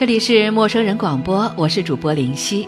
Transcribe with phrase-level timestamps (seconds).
[0.00, 2.66] 这里是陌生人广播，我是主播林夕。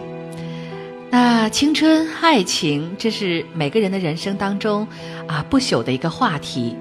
[1.09, 4.87] 那青春爱情，这是每个人的人生当中
[5.27, 6.77] 啊不朽的一个话题。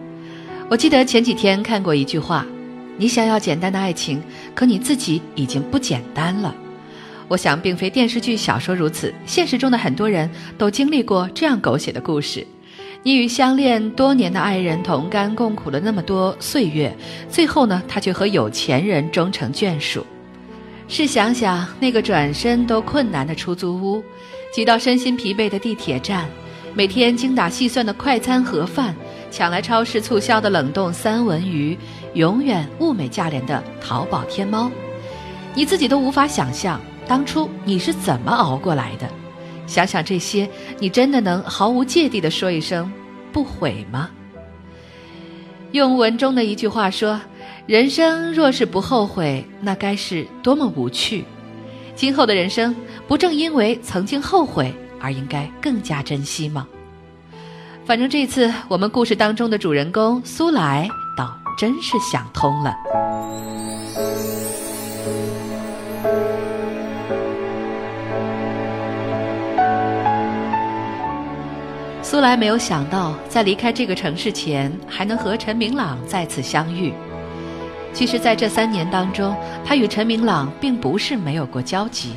[0.70, 2.46] 我记得前几天看过一句话
[3.00, 4.22] ：“你想要简单的爱情，
[4.54, 6.54] 可你自己已经不简单了。”
[7.30, 12.46] 我想，并非电视剧、小说如此，现实中的很多人都经历过这样狗血的故事。
[13.04, 16.94] 你与相恋多年的爱人同甘共苦了那么多岁月，
[17.30, 20.06] 最后呢，他却和有钱人终成眷属。
[20.92, 24.04] 试想想，那个转身都困难的出租屋，
[24.54, 26.30] 挤到身心疲惫的地铁站，
[26.74, 28.94] 每天精打细算的快餐盒饭，
[29.32, 31.78] 抢来超市促销的冷冻三文鱼，
[32.16, 34.70] 永远物美价廉的淘宝天猫，
[35.56, 36.78] 你自己都无法想象。
[37.08, 39.10] 当初你是怎么熬过来的？
[39.68, 42.92] 想想这些，你真的能毫无芥蒂地说一声
[43.32, 44.10] 不悔吗？
[45.72, 47.18] 用文中的一句话说
[47.72, 51.24] ：“人生若是不后悔，那该是多么无趣。”
[51.96, 52.76] 今后的人生，
[53.08, 56.68] 不正因为曾经后悔而应该更加珍惜吗？
[57.86, 62.76] 反正这次我们故事当中的主人公苏来，倒真是想通了。
[72.04, 76.92] 苏来没有想到，在离开这个城市前，还能和陈明朗再次相遇。
[77.94, 79.36] 其实，在这三年当中，
[79.66, 82.14] 他与陈明朗并不是没有过交集。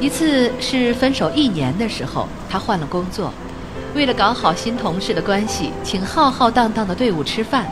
[0.00, 3.32] 一次是分手一年的时候，他换了工作，
[3.94, 7.66] 为了搞好新同事的关系，请浩浩荡荡的队伍吃饭，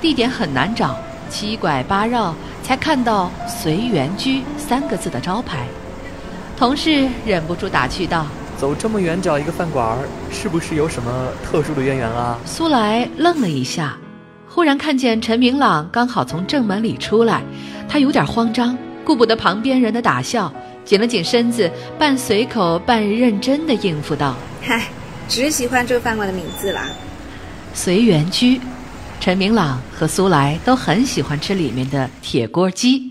[0.00, 0.94] 地点很难找，
[1.30, 5.66] 七拐八绕才看到“随缘居”三个字的招牌。
[6.56, 8.26] 同事忍不住打趣道。
[8.58, 9.96] 走这么远找一个饭馆，
[10.30, 12.36] 是不是有什么特殊的渊源啊？
[12.44, 13.96] 苏来愣了一下，
[14.58, 17.44] 忽然看见陈明朗刚好从正门里出来，
[17.88, 20.52] 他有点慌张，顾不得旁边人的打笑，
[20.84, 24.88] 紧了紧身子，半随口半认真的应付道：“嗨，
[25.28, 26.88] 只喜欢这个饭馆的名字啦。”
[27.72, 28.60] 随缘居，
[29.20, 33.08] 陈明朗和苏来都很喜欢吃里面的铁锅鸡。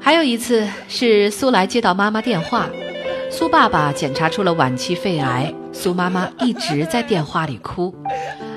[0.00, 2.66] 还有一次是苏来接到妈妈电话，
[3.30, 7.94] 苏爸爸检查出了晚期肺癌，苏妈妈一直在电话里哭。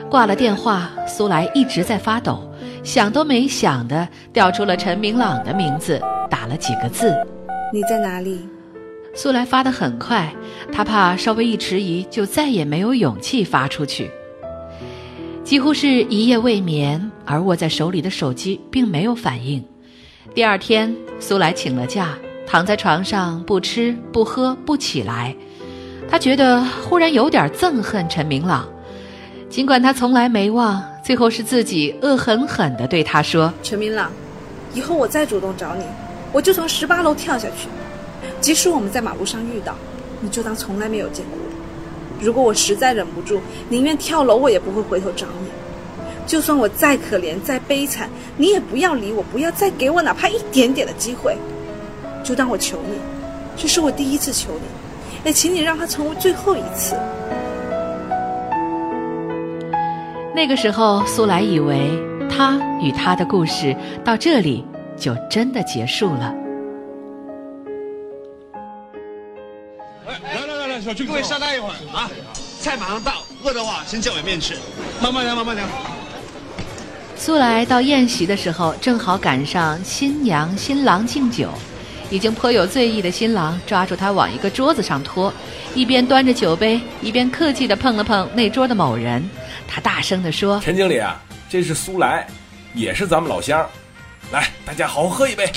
[0.09, 2.47] 挂了电话，苏来一直在发抖，
[2.83, 7.15] 想都没想的调出了陈明朗的名字，打了几个字
[7.73, 8.39] ：“你在哪里？”
[9.15, 10.33] 苏来发的很快，
[10.71, 14.09] 他怕稍微一迟疑就再也没有勇气发出去。
[15.43, 19.63] 几乎是一夜未眠，而握在手里的手机并没有反应。
[20.33, 25.35] 第二天，苏来请了假，躺在床上不吃不喝不起来。
[26.09, 28.67] 他觉得忽然有点憎恨陈明朗，
[29.49, 34.11] 尽管他从来没忘，最后是自己恶狠狠地对他说：“陈明朗，
[34.73, 35.83] 以后我再主动找你，
[36.31, 37.67] 我就从十八楼跳下去。
[38.39, 39.75] 即使我们在马路上遇到，
[40.21, 41.39] 你就当从来没有见过。
[42.21, 45.47] 如果我实在忍不住，宁愿跳楼，我也不会回头找你。”
[46.25, 51.35] 就算我再可怜再悲惨，你也不要理我，不要再给我哪怕一点点的机会。
[52.23, 52.95] 就当我求你，
[53.57, 54.61] 这是我第一次求你，
[55.23, 56.95] 也请你让它成为最后一次。
[60.35, 61.91] 那个时候，苏来以为
[62.29, 64.65] 他与他的故事到这里
[64.97, 66.33] 就真的结束了。
[70.05, 72.09] 来来来来，小军，各位稍待一会儿啊，
[72.59, 73.13] 菜马上到，
[73.43, 74.55] 饿的话先叫碗面吃，
[75.01, 75.63] 慢慢聊，慢慢聊。
[77.15, 81.47] 苏来到宴席的时候，正好赶上新娘新郎敬酒，
[82.13, 85.33] 已经颇有醉意的新郎抓住他往一个桌子上拖，
[85.73, 89.27] 一边端着酒杯，一边客气地碰了碰那桌的某人，
[89.67, 91.19] 他大声地说：“陈经理啊，
[91.49, 92.27] 这是苏来，
[92.75, 93.67] 也是咱们老乡，
[94.31, 95.51] 来，大家好好喝一杯。”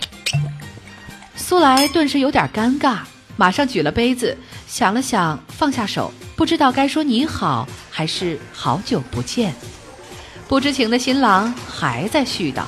[1.37, 3.01] 苏来顿时有点尴尬，
[3.37, 4.35] 马上举了杯子，
[4.67, 9.55] 想了想，放下手，不知道该说你好还是好久不见。
[10.49, 12.63] 不知情的新郎还在絮叨：“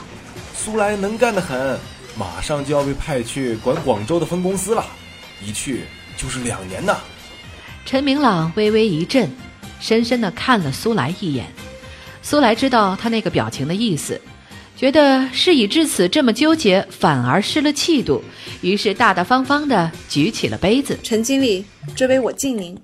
[0.54, 1.78] 苏来能干得很，
[2.18, 4.84] 马上就要被派去管广州的分公司了，
[5.46, 5.82] 一去
[6.16, 6.96] 就是两年呢。”
[7.86, 9.30] 陈明朗微微一震，
[9.80, 11.46] 深深的看了苏来一眼。
[12.20, 14.20] 苏来知道他那个表情的意思，
[14.76, 18.22] 觉得事已至此这么纠结反而失了气度，
[18.60, 21.64] 于是大大方方的举起了杯子：“陈经理，
[21.96, 22.76] 这杯我敬您。”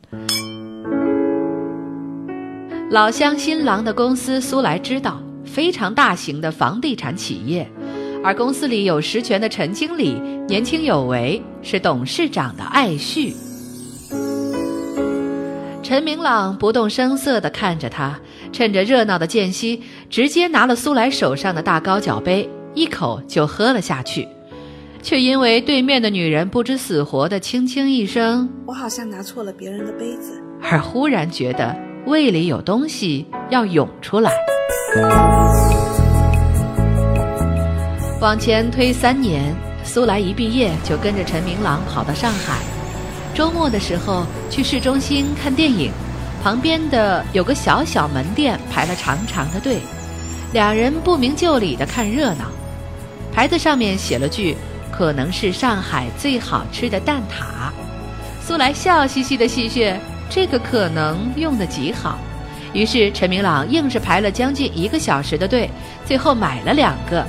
[2.90, 7.70] 老乡新郎的公司苏来知道，非常大型的房地产企业，
[8.24, 10.14] 而公司里有实权的陈经理
[10.48, 13.34] 年轻有为，是董事长的爱婿。
[15.82, 18.18] 陈明朗不动声色地看着他，
[18.50, 24.26] 趁着热闹的间隙，直接拿了苏来手上的大高脚杯，一口就喝了下去，
[25.02, 30.42] 却因为对面的女人不知死活的轻轻一声我好像拿错了别人的杯子。
[30.62, 34.32] 而忽然觉得胃里有东西要涌出来。
[38.24, 39.54] 往前推三年，
[39.84, 42.56] 苏来一毕业就跟着陈明朗跑到上海。
[43.34, 45.92] 周末的时候去市中心看电影，
[46.42, 49.76] 旁边的有个小小门店排了长长的队，
[50.54, 52.46] 两人不明就里的看热闹。
[53.30, 54.56] 牌子上面写了句
[54.90, 57.70] ：“可能是上海最好吃的蛋挞。”
[58.40, 59.98] 苏来笑嘻嘻的戏谑
[60.30, 62.18] ：“这个可能用的极好。”
[62.72, 65.68] 于是陈明朗硬是排了将近一个小时的队，
[66.06, 67.22] 最后买了两个。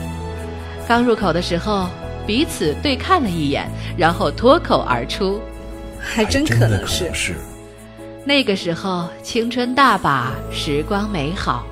[0.88, 1.88] 刚入口的时候，
[2.28, 3.68] 彼此对看了一眼，
[3.98, 5.42] 然后脱口而出
[6.00, 7.36] ：“还真可能是。”
[8.24, 11.66] 那个时候青春大把，时光美好，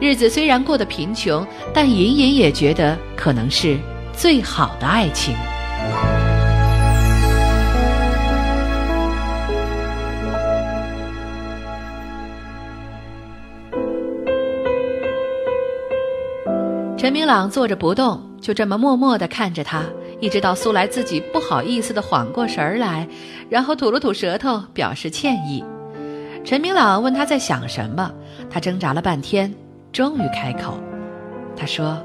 [0.00, 3.78] 日子虽然过得贫穷，但隐隐也觉得可能是
[4.14, 5.34] 最好的爱情。
[16.96, 18.29] 陈明朗坐着不动。
[18.40, 19.84] 就这么默默地看着他，
[20.18, 23.06] 一直到苏来自己不好意思地缓过神儿来，
[23.48, 25.62] 然后吐了吐舌头表示歉意。
[26.42, 28.10] 陈明朗问他在想什么，
[28.48, 29.54] 他挣扎了半天，
[29.92, 30.78] 终于开口。
[31.54, 32.02] 他说：“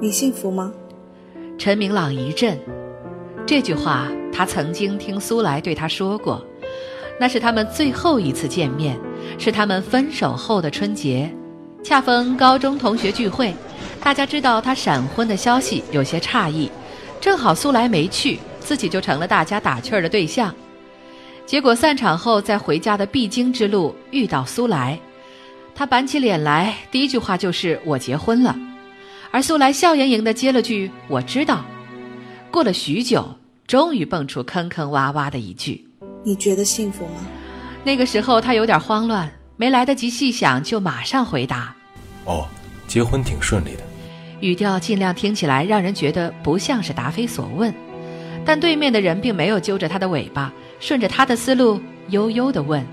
[0.00, 0.72] 你幸福吗？”
[1.58, 2.56] 陈明朗一震，
[3.44, 6.46] 这句话他曾经听苏来对他说过，
[7.18, 8.96] 那是他们最后一次见面，
[9.36, 11.28] 是他们分手后的春节，
[11.86, 13.54] 恰逢高中同学聚会。
[14.02, 16.68] 大家知道他闪婚的消息，有些诧异。
[17.20, 20.52] 正好苏来没去，自己就成了大家打趣儿的对象。
[21.46, 24.98] 结果散场后，在回家的必经之路遇到苏来，
[25.76, 28.58] 他板起脸来，第一句话就是“我结婚了”，
[29.30, 31.64] 而苏来笑盈盈的接了句“我知道”。
[32.50, 33.32] 过了许久，
[33.64, 35.86] 终于蹦出坑坑洼洼的一句
[36.26, 37.24] ：“你觉得幸福吗？”
[37.84, 41.72] 那个时候他有点慌乱，没来得及细想，就马上回答
[42.26, 42.46] ：“哦，
[42.86, 43.82] 结婚挺顺利的。”
[44.40, 47.72] 语调尽量听起来让人觉得不像是答非所问，
[48.44, 51.80] 但对面的人并没有揪着他的尾巴，顺着他的思路
[52.10, 52.84] 悠悠地问：“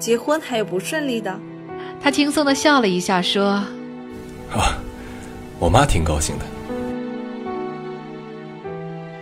[0.00, 1.38] 结婚还有不顺利的？”
[2.02, 3.62] 他轻松地笑了一下，说
[4.50, 4.76] ：“啊，
[5.60, 6.44] 我妈挺高兴的。”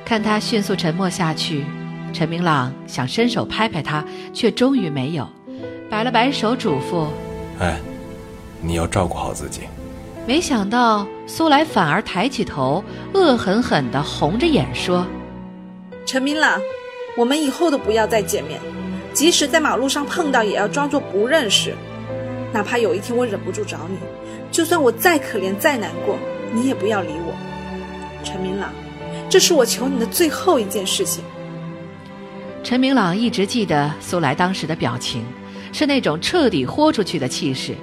[0.02, 1.64] 看他迅速沉默下去，
[2.12, 4.02] 陈明朗想伸手拍拍他，
[4.32, 5.28] 却终于没有，
[5.90, 7.06] 摆了摆手嘱咐
[7.60, 7.78] ：“哎，
[8.60, 9.62] 你要照顾好自己。”
[10.26, 12.84] 没想到苏来反而抬起头，
[13.14, 15.04] 恶狠狠地红着眼说
[16.06, 16.60] ：“陈明朗，
[17.16, 18.60] 我们以后都不要再见面，
[19.12, 21.74] 即使在马路上碰到，也要装作不认识。
[22.52, 23.96] 哪怕有一天我忍不住找你，
[24.52, 26.16] 就算我再可怜再难过，
[26.52, 27.34] 你也不要理我。
[28.22, 28.70] 陈明朗，
[29.28, 31.24] 这是我求你的最后一件事情。”
[32.62, 35.24] 陈明朗一直记得苏来当时的表情，
[35.72, 37.74] 是那种彻底豁出去的气势。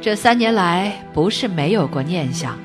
[0.00, 2.56] 这三年来不是没有过念想，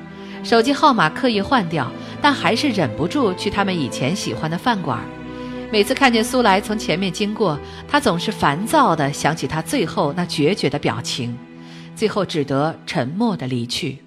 [0.44, 1.90] 手机号码刻意换掉，
[2.20, 5.00] 但还是忍不住去他们以前喜欢的饭馆。
[5.72, 7.58] 每次看见苏来从前面经过，
[7.88, 11.36] 他总是烦躁地想起他最后那决绝的表情，
[11.96, 13.98] 最后只得沉默地离去。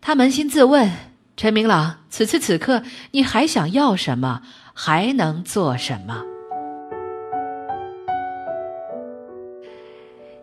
[0.00, 0.90] 他扪心自问：
[1.36, 2.82] 陈明朗，此次此刻，
[3.12, 4.42] 你还想要什么？
[4.74, 6.22] 还能做什么？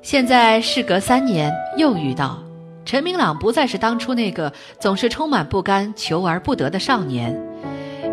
[0.06, 2.38] 现在事隔三年，又遇到
[2.86, 7.36] 陈明朗，不再是当初那个总是充满不甘、求而不得的少年。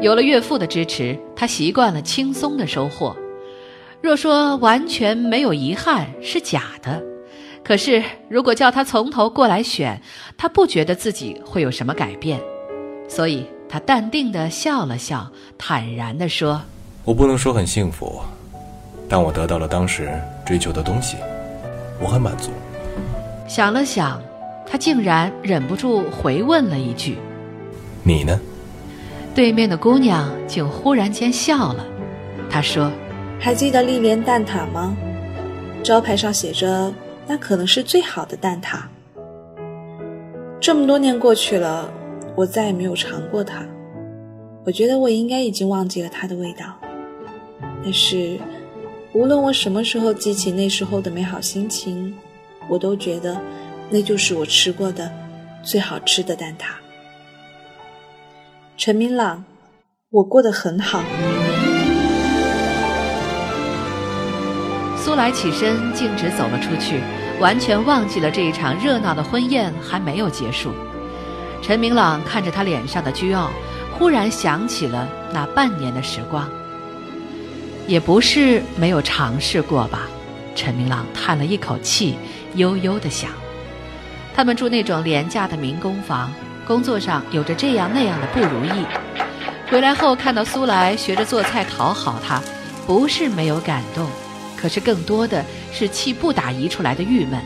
[0.00, 3.14] 有了岳父的支持，他习惯了轻松的收获。
[4.00, 7.02] 若说完全没有遗憾是假的，
[7.62, 10.00] 可是如果叫他从头过来选，
[10.38, 12.40] 他不觉得自己会有什么改变。
[13.06, 16.62] 所以他淡定地笑了笑，坦然地说
[17.04, 18.18] ：“我不能说很幸福，
[19.11, 20.11] 但我得到了当时
[20.46, 21.18] 追求的东西。”
[22.02, 22.50] 我很满足。
[23.47, 24.21] 想了想，
[24.66, 27.18] 他竟然忍不住回问了一句
[28.02, 28.40] ：“你呢？”
[29.35, 31.87] 对面的姑娘竟忽然间笑了。
[32.50, 32.90] 她说
[33.38, 34.97] ：“还记得丽莲蛋挞吗？
[35.82, 36.92] 招牌上写着，
[37.26, 38.80] 那可能是最好的蛋挞。
[40.61, 41.90] 这么多年过去了，
[42.35, 43.64] 我再也没有尝过它。
[44.64, 46.66] 我觉得我应该已经忘记了它的味道，
[47.85, 48.38] 但是……”
[49.14, 52.14] 无论我什么时候记起那时候的美好心情，
[52.66, 53.38] 我都觉得
[53.90, 55.12] 那就是我吃过的
[55.62, 56.69] 最好吃的蛋挞。
[58.78, 59.45] 陈明朗，
[60.09, 61.04] 我过得很好。
[64.97, 67.02] 苏来起身径直走了出去，
[67.38, 70.71] 完全忘记了这一场热闹的婚宴还没有结束。
[71.61, 73.50] 陈明朗看着他脸上的倨傲，
[73.99, 76.49] 忽然想起了那半年的时光。
[77.92, 80.08] 也不是没有尝试过吧？
[80.54, 82.16] 陈明朗叹了一口气，
[82.54, 83.30] 悠悠地想。
[84.34, 86.32] 他们住那种廉价的民工房，
[86.66, 88.87] 工作上有着这样那样的不如意。
[89.68, 92.40] 回来后看到苏来学着做菜讨好他，
[92.87, 94.08] 不是没有感动，
[94.56, 97.38] 可是更多的是气不打一处来的郁闷。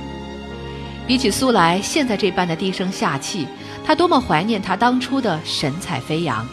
[1.08, 3.48] 比起苏来现在这般的低声下气，
[3.84, 6.46] 他多么怀念他当初的神采飞扬。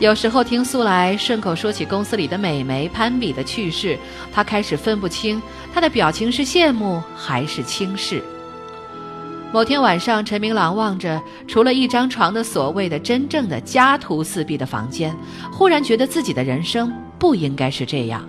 [0.00, 3.96] 有时候听苏来顺口说起公司里的美眉攀比的趣事，
[4.32, 5.40] 他开始分不清
[5.72, 8.22] 他的表情是羡慕还是轻视。
[9.52, 15.14] 某天晚上，陈明朗望着除了一张床的所谓的真正的家徒四壁的房间，
[15.52, 18.28] 忽然觉得自己的人生不应该是这样。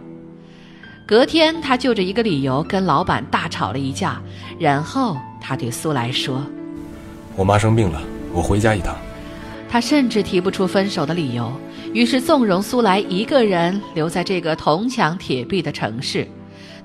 [1.08, 4.22] 隔天，他就着一个理由跟老板大吵了一架，
[4.60, 6.46] 然后他对苏来说
[7.36, 8.96] ：“我妈生病了，我回家一趟。”
[9.76, 11.52] 他甚至提不出分手的理由，
[11.92, 16.26] 于是纵容苏来一个人留在这个铜墙铁壁的城市。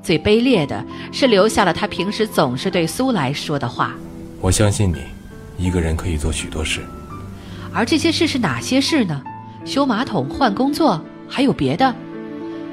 [0.02, 3.94] 最卑劣的是，留下了他平时总是对苏来说的话
[4.42, 4.96] ：“我相信你，
[5.56, 6.80] 一个人可以做许多事。”
[7.72, 9.22] 而这些事是哪些事呢？
[9.64, 11.94] 修马桶、换工作，还有别的？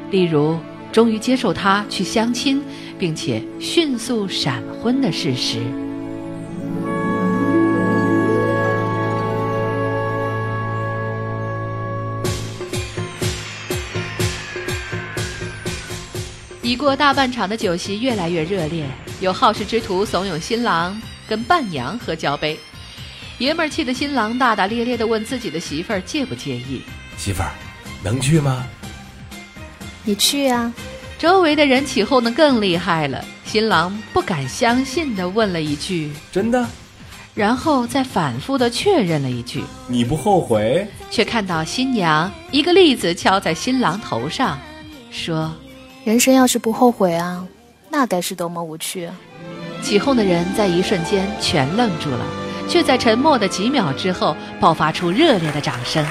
[0.09, 0.57] 例如，
[0.91, 2.59] 终于接受他去相亲，
[2.97, 5.59] 并且迅速闪婚的事实。
[16.67, 18.85] 已过大半场的酒席越来越热烈，
[19.21, 22.59] 有好事之徒怂恿新郎跟伴娘喝交杯。
[23.37, 26.81] 爷们儿气的新郎大大咧咧地问自己的媳妇儿介不介意。
[27.17, 27.51] 媳妇儿，
[28.03, 28.67] 能去吗？
[30.03, 30.73] 你去啊！
[31.17, 33.23] 周围的人起哄的更厉害了。
[33.45, 36.67] 新郎不敢相信地问了一句：“真的？”
[37.33, 44.59] 然后再反复地确认了一句：“你不后悔？”却看到新娘一个栗子敲在新郎头上，
[45.09, 45.55] 说。
[46.07, 47.45] 人生要是不后悔啊，
[47.89, 49.13] 那该是多么无趣啊！
[49.81, 52.25] 起哄的人在一瞬间全愣住了，
[52.65, 56.07] 却在沉默的几秒之后爆发出热烈的掌声。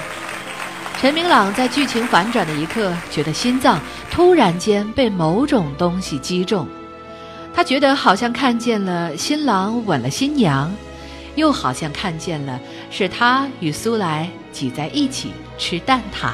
[1.01, 6.69] 陈明朗在剧情反转的一刻，觉得心脏突然间被某种东西击中，
[7.55, 10.71] 他觉得好像看见了新郎吻了新娘，
[11.37, 12.61] 又好像看见了
[12.91, 16.33] 是他与苏来挤在一起吃蛋挞。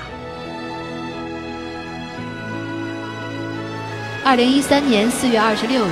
[4.24, 5.90] 二零一三年四月二十六日，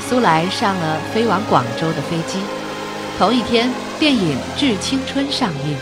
[0.00, 2.38] 苏来上了飞往广州的飞机。
[3.18, 5.76] 同一天，电影《致青春》上映。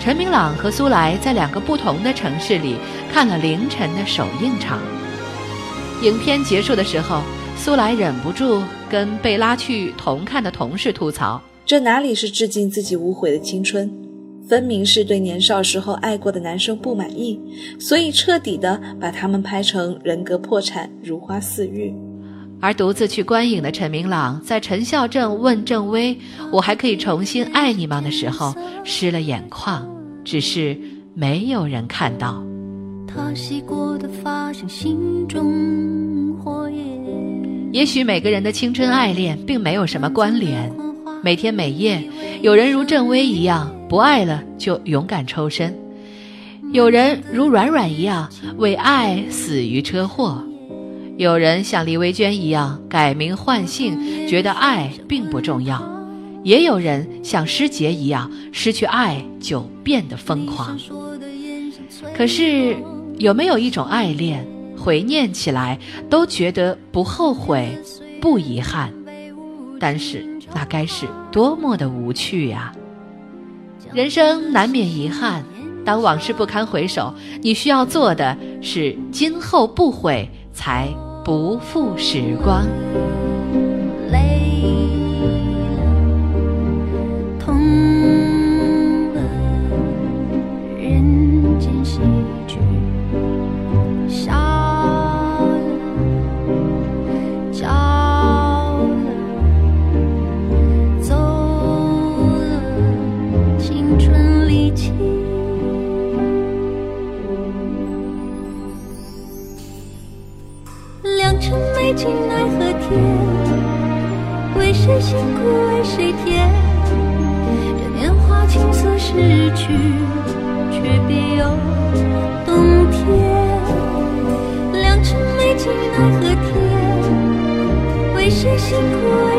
[0.00, 2.76] 陈明朗和苏来在两个不同的城市里
[3.12, 4.78] 看了凌晨的首映场。
[6.02, 7.20] 影片结束的时候，
[7.58, 13.92] 苏来忍不住跟被拉去同看的同事吐槽：“这哪里是致敬自己无悔的青春？”
[14.48, 17.40] 分明是对年少时候爱过的男生不满意，
[17.78, 21.94] 所以彻底的把他们拍成人格破产、如花似玉。
[22.60, 26.16] 而独自去观影的陈明朗，在陈孝正问郑薇
[26.52, 29.88] “我还可以重新爱你吗”的时候，湿了眼眶，
[30.24, 30.78] 只是
[31.14, 32.44] 没有人看到。
[37.72, 40.72] 也许每个人的青春爱恋并没有什么关联。
[41.24, 42.02] 每天每夜，
[42.42, 45.78] 有人如郑薇一样不爱了就勇敢抽身，
[46.72, 50.42] 有人如软软一样为爱死于车祸，
[51.18, 55.78] 有人像李维娟一样改名换姓，觉得爱并不重要，
[56.42, 60.74] 也有人像师杰一样失去爱就变得疯狂。
[62.16, 62.74] 可是，
[63.18, 64.42] 有没有一种爱恋，
[64.74, 67.68] 回念起来都觉得不后悔、
[68.22, 68.90] 不遗憾？
[69.78, 70.26] 但是。
[70.54, 72.74] 那该是多么的无趣呀！
[73.94, 75.44] 人生难免遗憾，
[75.84, 80.88] 当往事不堪回首，你需要做的是今后不悔，才
[81.22, 82.64] 不负时光。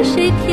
[0.03, 0.52] 谁